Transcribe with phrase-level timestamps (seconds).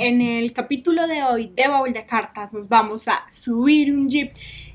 [0.00, 4.32] En el capítulo de hoy de Baúl de Cartas nos vamos a subir un jeep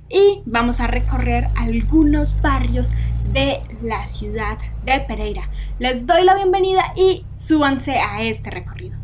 [0.09, 2.91] y vamos a recorrer algunos barrios
[3.31, 5.43] de la ciudad de Pereira.
[5.79, 8.97] Les doy la bienvenida y súbanse a este recorrido.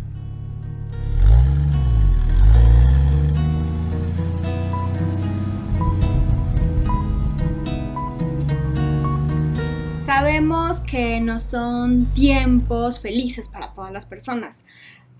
[9.96, 14.66] Sabemos que no son tiempos felices para todas las personas.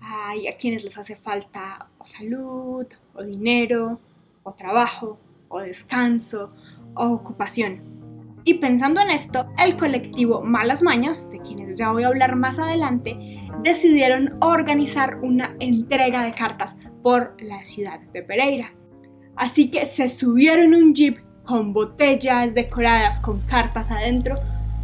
[0.00, 3.96] Hay a quienes les hace falta o salud, o dinero,
[4.42, 6.50] o trabajo, o descanso,
[6.94, 8.00] o ocupación.
[8.44, 12.58] Y pensando en esto, el colectivo Malas Mañas, de quienes ya voy a hablar más
[12.58, 13.16] adelante,
[13.62, 18.72] decidieron organizar una entrega de cartas por la ciudad de Pereira.
[19.36, 24.36] Así que se subieron un jeep con botellas decoradas con cartas adentro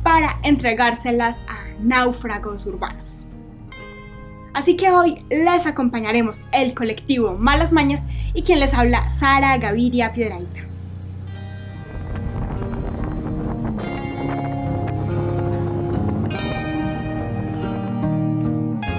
[0.02, 3.26] para entregárselas a náufragos urbanos.
[4.56, 10.15] Así que hoy les acompañaremos el colectivo Malas Mañas y quien les habla Sara Gaviria
[10.15, 10.60] Piedraita.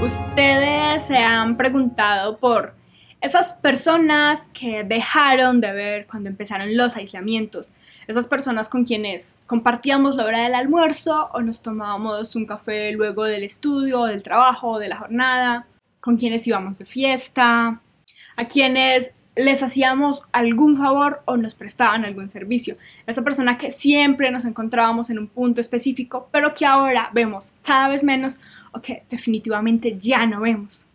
[0.05, 2.76] Ustedes se han preguntado por
[3.21, 7.73] esas personas que dejaron de ver cuando empezaron los aislamientos,
[8.07, 13.23] esas personas con quienes compartíamos la hora del almuerzo o nos tomábamos un café luego
[13.23, 15.67] del estudio, del trabajo, de la jornada,
[15.99, 17.81] con quienes íbamos de fiesta,
[18.35, 22.75] a quienes les hacíamos algún favor o nos prestaban algún servicio.
[23.05, 27.87] Esa persona que siempre nos encontrábamos en un punto específico, pero que ahora vemos cada
[27.87, 28.39] vez menos
[28.71, 30.86] o que definitivamente ya no vemos.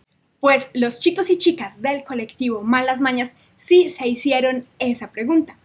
[0.42, 5.56] Pues los chicos y chicas del colectivo Malas Mañas sí se hicieron esa pregunta.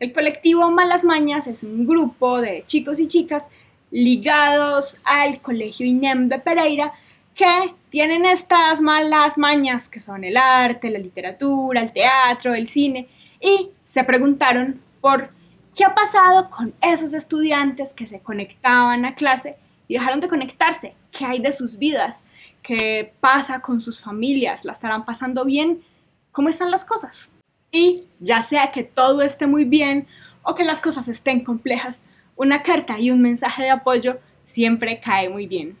[0.00, 3.48] El colectivo Malas Mañas es un grupo de chicos y chicas
[3.92, 6.94] ligados al Colegio INEM de Pereira
[7.36, 13.06] que tienen estas malas mañas que son el arte, la literatura, el teatro, el cine
[13.40, 15.30] y se preguntaron por
[15.76, 20.96] qué ha pasado con esos estudiantes que se conectaban a clase y dejaron de conectarse,
[21.12, 22.24] qué hay de sus vidas,
[22.64, 25.84] qué pasa con sus familias, la estarán pasando bien,
[26.32, 27.30] cómo están las cosas.
[27.70, 30.08] Y ya sea que todo esté muy bien
[30.42, 32.02] o que las cosas estén complejas,
[32.34, 35.76] una carta y un mensaje de apoyo siempre cae muy bien.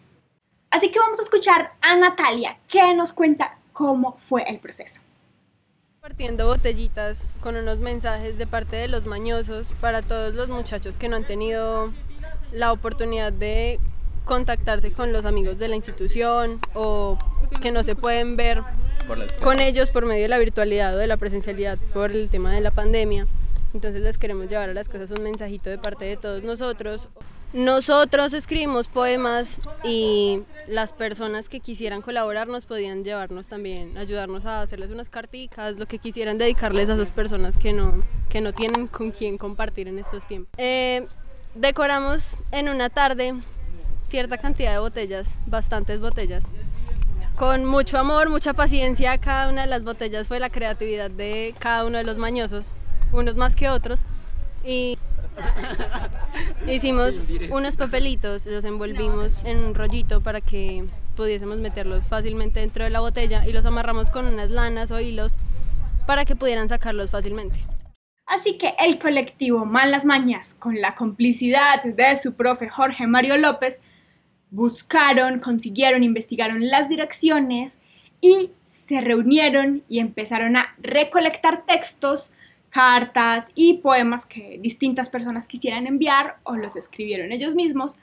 [0.70, 5.00] Así que vamos a escuchar a Natalia, que nos cuenta cómo fue el proceso.
[6.00, 11.08] Compartiendo botellitas con unos mensajes de parte de los mañosos para todos los muchachos que
[11.08, 11.92] no han tenido
[12.52, 13.80] la oportunidad de
[14.24, 17.18] contactarse con los amigos de la institución o
[17.60, 18.62] que no se pueden ver
[19.42, 22.60] con ellos por medio de la virtualidad o de la presencialidad por el tema de
[22.60, 23.26] la pandemia.
[23.74, 27.08] Entonces les queremos llevar a las cosas un mensajito de parte de todos nosotros.
[27.52, 34.62] Nosotros escribimos poemas y las personas que quisieran colaborar nos podían llevarnos también, ayudarnos a
[34.62, 38.88] hacerles unas carticas, lo que quisieran dedicarles a esas personas que no, que no tienen
[38.88, 40.52] con quién compartir en estos tiempos.
[40.56, 41.06] Eh,
[41.54, 43.34] decoramos en una tarde
[44.08, 46.44] cierta cantidad de botellas, bastantes botellas.
[47.36, 51.84] Con mucho amor, mucha paciencia, cada una de las botellas fue la creatividad de cada
[51.84, 52.70] uno de los mañosos,
[53.12, 54.04] unos más que otros.
[54.64, 54.98] Y
[56.68, 57.18] hicimos
[57.50, 60.84] unos papelitos, los envolvimos en un rollito para que
[61.16, 65.36] pudiésemos meterlos fácilmente dentro de la botella y los amarramos con unas lanas o hilos
[66.06, 67.58] para que pudieran sacarlos fácilmente.
[68.26, 73.82] Así que el colectivo Malas Mañas, con la complicidad de su profe Jorge Mario López,
[74.54, 77.80] buscaron, consiguieron, investigaron las direcciones
[78.20, 82.30] y se reunieron y empezaron a recolectar textos,
[82.70, 87.96] cartas y poemas que distintas personas quisieran enviar o los escribieron ellos mismos,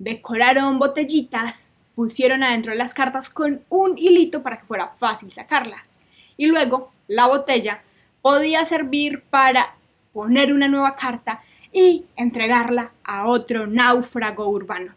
[0.00, 6.00] decoraron botellitas, pusieron adentro las cartas con un hilito para que fuera fácil sacarlas.
[6.36, 7.82] Y luego la botella
[8.20, 9.76] podía servir para
[10.12, 14.94] poner una nueva carta y entregarla a otro náufrago urbano.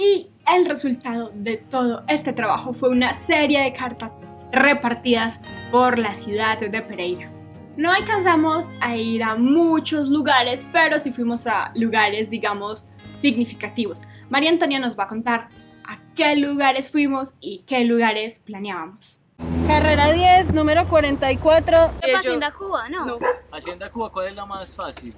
[0.00, 4.16] Y el resultado de todo este trabajo fue una serie de cartas
[4.50, 7.30] repartidas por la ciudad de Pereira.
[7.76, 14.04] No alcanzamos a ir a muchos lugares, pero sí fuimos a lugares, digamos, significativos.
[14.30, 15.50] María Antonia nos va a contar
[15.84, 19.22] a qué lugares fuimos y qué lugares planeábamos.
[19.66, 21.90] Carrera 10, número 44.
[22.02, 23.06] Eh, Hacienda Cuba, ¿no?
[23.06, 23.18] No.
[23.52, 25.14] Hacienda Cuba, ¿cuál es la más fácil?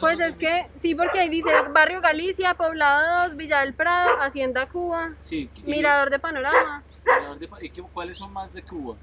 [0.00, 4.68] pues es que, sí, porque ahí dice Barrio Galicia, Poblado 2, Villa del Prado, Hacienda
[4.68, 6.82] Cuba, sí, Mirador de Panorama.
[7.60, 8.96] ¿Y cuáles son más de Cuba?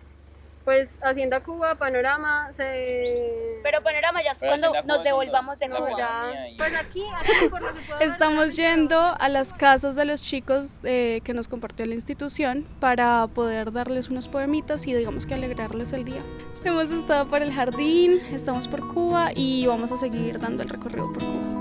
[0.69, 3.59] Pues Hacienda Cuba, Panorama, se...
[3.63, 5.97] Pero Panorama ya es Pero cuando nos devolvamos de Cuba.
[5.97, 6.31] Ya.
[6.59, 11.33] Pues aquí, aquí por puedo Estamos yendo a las casas de los chicos eh, que
[11.33, 16.21] nos compartió la institución para poder darles unos poemitas y digamos que alegrarles el día.
[16.63, 21.11] Hemos estado por el jardín, estamos por Cuba y vamos a seguir dando el recorrido
[21.11, 21.58] por Cuba.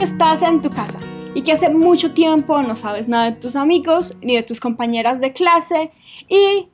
[0.00, 0.98] Estás en tu casa
[1.34, 5.20] y que hace mucho tiempo no sabes nada de tus amigos ni de tus compañeras
[5.20, 5.90] de clase
[6.26, 6.68] y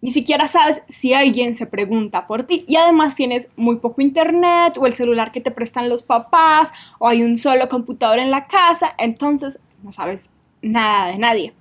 [0.00, 4.76] ni siquiera sabes si alguien se pregunta por ti y además tienes muy poco internet
[4.78, 8.48] o el celular que te prestan los papás o hay un solo computador en la
[8.48, 10.30] casa, entonces no sabes
[10.60, 11.54] nada de nadie.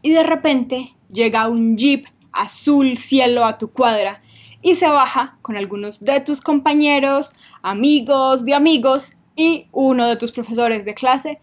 [0.00, 4.22] Y de repente llega un jeep azul cielo a tu cuadra
[4.62, 7.32] y se baja con algunos de tus compañeros,
[7.62, 11.38] amigos de amigos y uno de tus profesores de clase.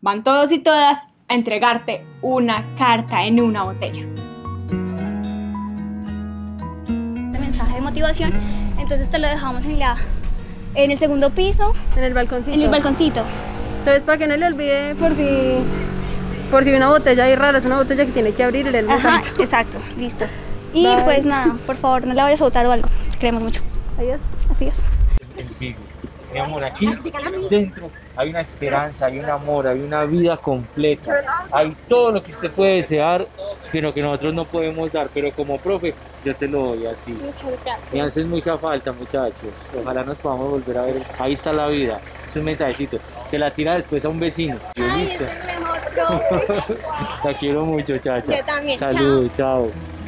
[0.00, 4.02] Van todos y todas a entregarte una carta en una botella.
[6.86, 8.32] de mensaje de motivación,
[8.78, 9.96] entonces te lo dejamos en la
[10.74, 12.52] en el segundo piso, en el balconcito.
[12.54, 13.22] en el balconcito.
[13.80, 15.58] Entonces, para que no le olvide por si...
[16.50, 18.94] Por si una botella ahí rara, es una botella que tiene que abrir el Ajá,
[19.18, 19.42] mensaje.
[19.42, 20.24] exacto, listo.
[20.74, 21.04] Y Bye.
[21.04, 22.88] pues nada, por favor, no le vayas a botar o algo.
[23.20, 23.60] Queremos mucho.
[23.98, 24.22] Adiós.
[24.50, 24.82] Así es.
[26.32, 26.88] Mi amor, aquí
[27.50, 31.46] dentro hay una esperanza, hay un amor, hay una vida completa.
[31.50, 33.26] Hay todo lo que usted puede desear,
[33.70, 35.08] pero que nosotros no podemos dar.
[35.12, 35.94] Pero como profe,
[36.24, 37.16] yo te lo doy a ti.
[37.92, 39.70] Me haces mucha falta, muchachos.
[39.78, 41.02] Ojalá nos podamos volver a ver.
[41.18, 41.98] Ahí está la vida.
[42.26, 42.98] Es un mensajito.
[43.26, 44.56] Se la tira después a un vecino.
[44.74, 45.24] Yo listo.
[47.24, 48.38] La quiero mucho, chacha.
[48.38, 48.90] Yo también, chao.
[48.90, 49.66] Salud, chao.
[49.66, 50.01] Estoy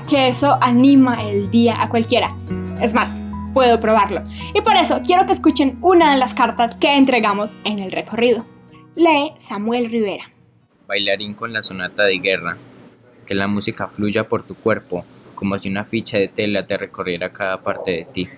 [0.00, 2.28] que eso anima el día a cualquiera.
[2.80, 3.22] Es más,
[3.52, 4.22] puedo probarlo.
[4.54, 8.44] Y por eso quiero que escuchen una de las cartas que entregamos en el recorrido.
[8.96, 10.24] Lee Samuel Rivera.
[10.86, 12.56] bailarín con la sonata de guerra,
[13.26, 15.04] que la música fluya por tu cuerpo
[15.34, 18.28] como si una ficha de tela te recorriera cada parte de ti.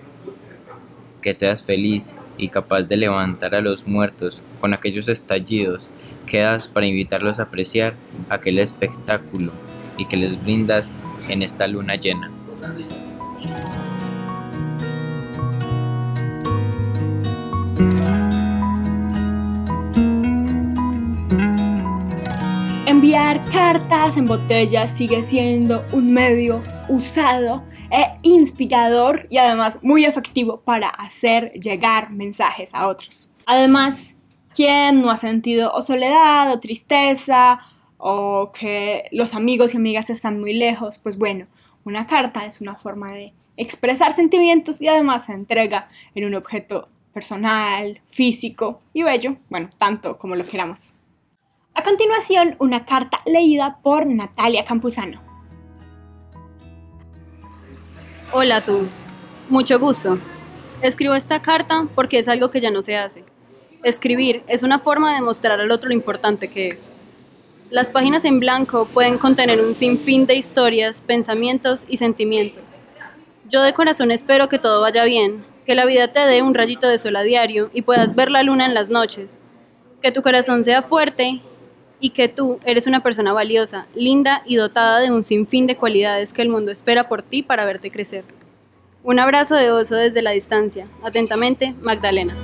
[1.21, 5.91] Que seas feliz y capaz de levantar a los muertos con aquellos estallidos
[6.25, 7.93] que das para invitarlos a apreciar
[8.29, 9.51] aquel espectáculo
[9.97, 10.91] y que les brindas
[11.27, 12.29] en esta luna llena.
[22.85, 30.61] Enviar cartas en botellas sigue siendo un medio usado e inspirador y además muy efectivo
[30.61, 33.31] para hacer llegar mensajes a otros.
[33.45, 34.15] Además,
[34.53, 37.59] ¿quién no ha sentido o soledad o tristeza
[38.07, 40.99] o que los amigos y amigas están muy lejos?
[40.99, 41.47] Pues bueno,
[41.85, 46.87] una carta es una forma de expresar sentimientos y además se entrega en un objeto
[47.15, 50.93] personal, físico y bello, bueno, tanto como lo queramos.
[51.73, 55.19] A continuación, una carta leída por Natalia Campuzano.
[58.33, 58.87] Hola tú,
[59.49, 60.19] mucho gusto.
[60.83, 63.23] Escribo esta carta porque es algo que ya no se hace.
[63.83, 66.91] Escribir es una forma de mostrar al otro lo importante que es.
[67.75, 72.77] Las páginas en blanco pueden contener un sinfín de historias, pensamientos y sentimientos.
[73.49, 76.87] Yo de corazón espero que todo vaya bien, que la vida te dé un rayito
[76.87, 79.37] de sol a diario y puedas ver la luna en las noches,
[80.01, 81.41] que tu corazón sea fuerte
[81.99, 86.31] y que tú eres una persona valiosa, linda y dotada de un sinfín de cualidades
[86.31, 88.23] que el mundo espera por ti para verte crecer.
[89.03, 90.87] Un abrazo de oso desde la distancia.
[91.03, 92.37] Atentamente, Magdalena.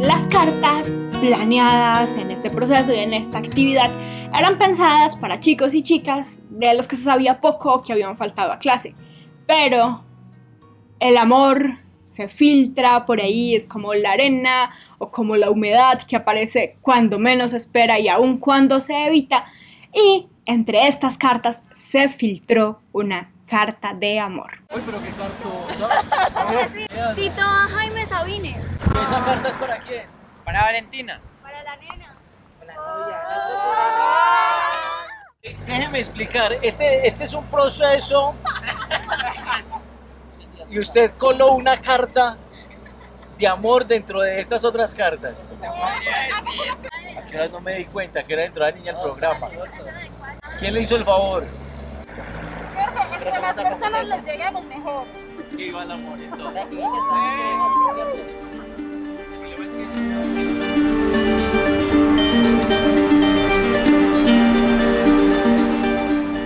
[0.00, 3.90] Las cartas planeadas en este proceso y en esta actividad
[4.36, 8.52] eran pensadas para chicos y chicas de los que se sabía poco que habían faltado
[8.52, 8.94] a clase.
[9.46, 10.04] Pero
[11.00, 16.16] el amor se filtra por ahí, es como la arena o como la humedad que
[16.16, 19.46] aparece cuando menos espera y aun cuando se evita.
[19.92, 24.50] Y entre estas cartas se filtró una carta de amor.
[24.74, 25.52] Uy, pero qué cartón.
[27.14, 28.76] Cito a Jaime Sabines.
[29.02, 30.06] ¿Esa carta es para quién?
[30.44, 31.20] Para Valentina.
[31.42, 32.14] Para la nena.
[35.66, 38.34] Déjeme explicar, este, este es un proceso
[40.70, 42.36] y usted coló una carta
[43.38, 45.34] de amor dentro de estas otras cartas.
[45.62, 49.48] ¿A qué horas no me di cuenta que era dentro de la niña el programa?
[50.58, 51.44] ¿Quién le hizo el favor?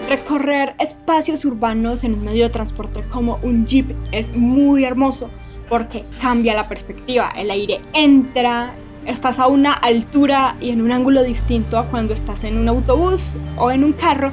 [0.08, 5.30] Recorrer espacios urbanos en un medio de transporte como un jeep es muy hermoso
[5.68, 8.72] porque cambia la perspectiva, el aire entra,
[9.04, 13.36] estás a una altura y en un ángulo distinto a cuando estás en un autobús
[13.56, 14.32] o en un carro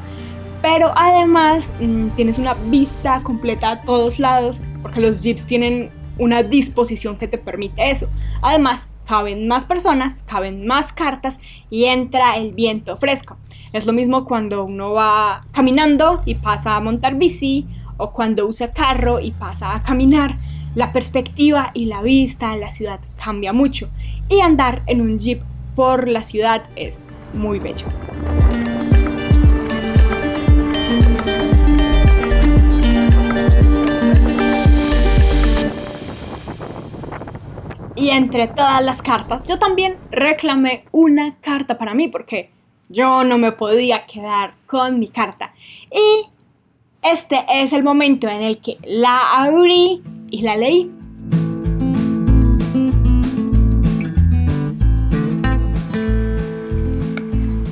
[0.65, 6.41] pero además mm, tienes una vista completa a todos lados porque los jeeps tienen una
[6.41, 8.07] disposición que te permite eso.
[8.41, 11.38] Además, caben más personas, caben más cartas
[11.69, 13.38] y entra el viento fresco.
[13.74, 17.67] Es lo mismo cuando uno va caminando y pasa a montar bici
[17.98, 20.39] o cuando usa carro y pasa a caminar.
[20.74, 23.88] La perspectiva y la vista en la ciudad cambia mucho
[24.29, 25.43] y andar en un jeep
[25.75, 27.86] por la ciudad es muy bello.
[37.95, 42.51] Y entre todas las cartas, yo también reclamé una carta para mí porque
[42.89, 45.53] yo no me podía quedar con mi carta.
[45.91, 46.29] Y
[47.01, 50.91] este es el momento en el que la abrí y la leí.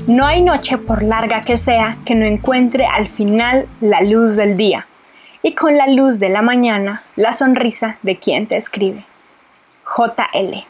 [0.07, 4.55] No hay noche por larga que sea que no encuentre al final la luz del
[4.55, 4.87] día
[5.41, 9.05] y con la luz de la mañana la sonrisa de quien te escribe.
[9.85, 10.65] JL.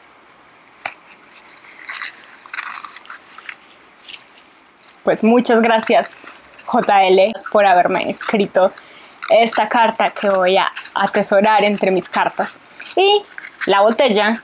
[5.03, 8.72] Pues muchas gracias JL por haberme escrito
[9.29, 12.70] esta carta que voy a atesorar entre mis cartas.
[12.96, 13.22] Y
[13.67, 14.36] la botella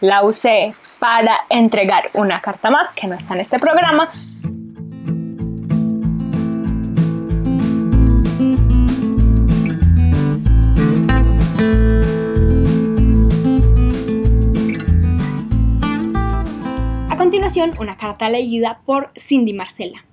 [0.00, 4.10] la usé para entregar una carta más que no está en este programa.
[17.58, 20.04] Continuación, una carta leída por Cindy Marcela.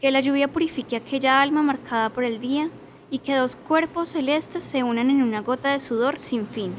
[0.00, 2.70] Que la lluvia purifique aquella alma marcada por el día
[3.10, 6.72] y que dos cuerpos celestes se unan en una gota de sudor sin fin.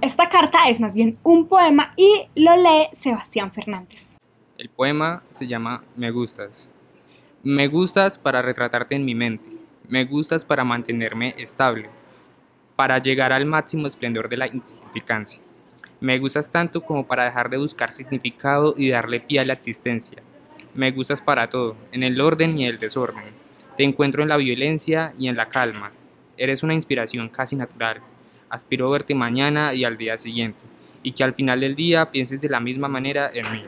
[0.00, 4.16] Esta carta es más bien un poema y lo lee Sebastián Fernández.
[4.56, 6.70] El poema se llama Me gustas.
[7.42, 9.44] Me gustas para retratarte en mi mente.
[9.88, 11.90] Me gustas para mantenerme estable.
[12.74, 15.43] Para llegar al máximo esplendor de la insignificancia.
[16.00, 20.22] Me gustas tanto como para dejar de buscar significado y darle pie a la existencia.
[20.74, 23.24] Me gustas para todo, en el orden y el desorden.
[23.76, 25.92] Te encuentro en la violencia y en la calma.
[26.36, 28.00] Eres una inspiración casi natural.
[28.48, 30.58] Aspiro verte mañana y al día siguiente,
[31.02, 33.62] y que al final del día pienses de la misma manera en mí.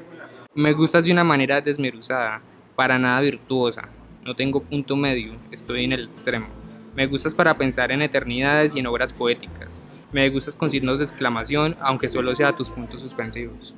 [0.55, 2.43] Me gustas de una manera desmeruzada,
[2.75, 3.89] para nada virtuosa.
[4.25, 6.49] No tengo punto medio, estoy en el extremo.
[6.97, 9.85] Me gustas para pensar en eternidades y en obras poéticas.
[10.17, 13.75] Me gustas con signos de exclamación, aunque solo sea tus puntos suspensivos.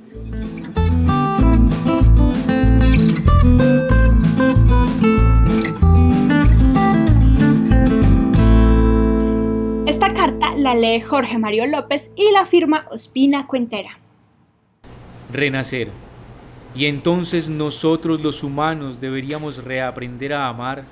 [9.85, 13.99] Esta carta la lee Jorge Mario López y la firma Ospina Cuentera.
[15.33, 15.89] Renacer.
[16.73, 20.85] Y entonces nosotros los humanos deberíamos reaprender a amar,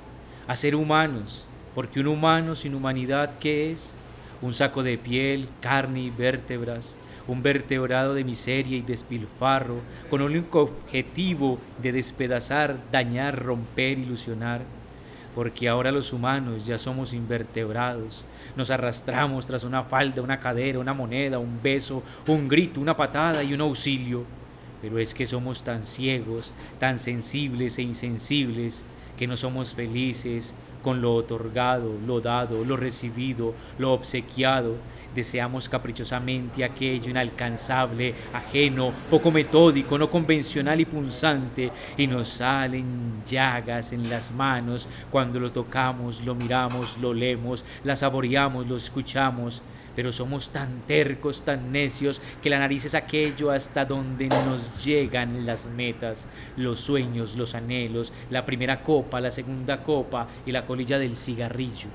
[0.46, 3.97] a ser humanos, porque un humano sin humanidad, ¿qué es?
[4.40, 6.96] Un saco de piel, carne y vértebras,
[7.28, 14.62] un vertebrado de miseria y despilfarro, con único objetivo de despedazar, dañar, romper, ilusionar.
[15.34, 18.24] Porque ahora los humanos ya somos invertebrados,
[18.56, 23.44] nos arrastramos tras una falda, una cadera, una moneda, un beso, un grito, una patada
[23.44, 24.24] y un auxilio.
[24.80, 28.84] Pero es que somos tan ciegos, tan sensibles e insensibles,
[29.16, 34.74] que no somos felices con lo otorgado, lo dado, lo recibido, lo obsequiado.
[35.14, 43.92] Deseamos caprichosamente aquello inalcanzable, ajeno, poco metódico, no convencional y punzante, y nos salen llagas
[43.92, 49.62] en las manos cuando lo tocamos, lo miramos, lo leemos, la saboreamos, lo escuchamos
[49.98, 55.44] pero somos tan tercos, tan necios, que la nariz es aquello hasta donde nos llegan
[55.44, 61.00] las metas, los sueños, los anhelos, la primera copa, la segunda copa y la colilla
[61.00, 61.88] del cigarrillo.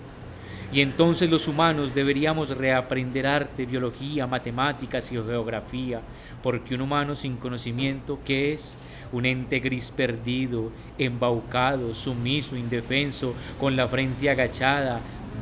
[0.74, 6.02] Y entonces los humanos deberíamos reaprender arte, biología, matemáticas y geografía,
[6.42, 8.80] porque un humano sin conocimiento, ¿qué es?
[9.12, 15.00] Un ente gris perdido, embaucado, sumiso, indefenso, con la frente agachada,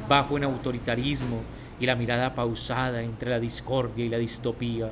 [0.09, 1.41] bajo en autoritarismo,
[1.79, 4.91] y la mirada pausada entre la discordia y la distopía,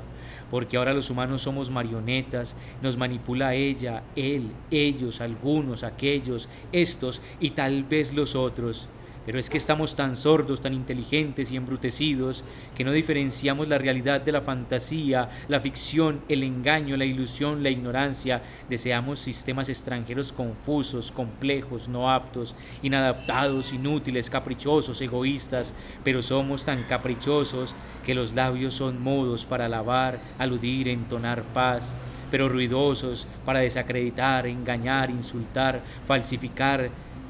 [0.49, 7.51] porque ahora los humanos somos marionetas, nos manipula ella, él, ellos, algunos, aquellos, estos y
[7.51, 8.89] tal vez los otros,
[9.29, 12.43] Pero es que estamos tan sordos, tan inteligentes y embrutecidos
[12.75, 17.69] que no diferenciamos la realidad de la fantasía, la ficción, el engaño, la ilusión, la
[17.69, 18.41] ignorancia.
[18.67, 27.75] Deseamos sistemas extranjeros confusos, complejos, no aptos, inadaptados, inútiles, caprichosos, egoístas, pero somos tan caprichosos
[28.03, 31.93] que los labios son modos para alabar, aludir, entonar paz
[32.31, 36.89] pero ruidosos para desacreditar, engañar, insultar, falsificar,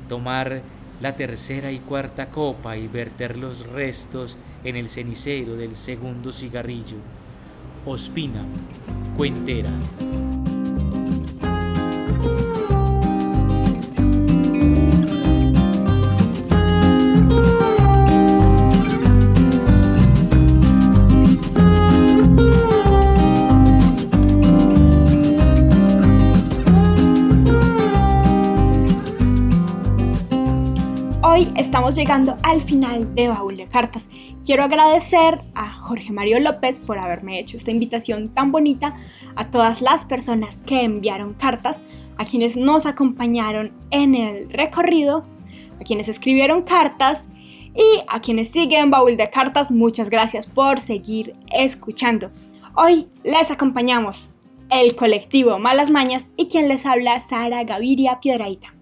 [0.10, 0.62] tomar
[1.02, 6.98] la tercera y cuarta copa y verter los restos en el cenicero del segundo cigarrillo.
[7.86, 8.44] Ospina,
[9.16, 9.72] cuentera.
[31.80, 34.10] Estamos llegando al final de Baúl de Cartas.
[34.44, 38.98] Quiero agradecer a Jorge Mario López por haberme hecho esta invitación tan bonita,
[39.38, 41.84] a todas las personas que enviaron cartas,
[42.18, 45.24] a quienes nos acompañaron en el recorrido,
[45.80, 47.30] a quienes escribieron cartas
[47.74, 49.72] y a quienes siguen Baúl de Cartas.
[49.72, 52.30] Muchas gracias por seguir escuchando.
[52.76, 54.32] Hoy les acompañamos
[54.70, 58.74] el colectivo Malas Mañas y quien les habla Sara Gaviria Piedraíta.